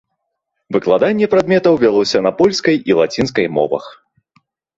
Выкладанне 0.77 1.27
прадметаў 1.33 1.73
вялося 1.83 2.23
на 2.29 2.33
польскай 2.41 2.75
і 2.93 2.99
лацінскай 3.01 3.47
мовах. 3.61 3.85